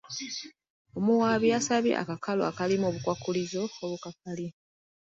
[0.97, 4.47] Omuwaabi yasabye akakalu akalimu obukwakkulizo obukakali.